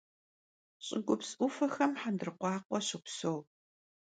Ş'ıgups 0.85 1.29
'Ufexem 1.43 1.91
xhendırkhuakhue 2.01 2.79
şopseu. 2.87 3.37